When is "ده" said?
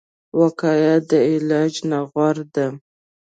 2.55-2.67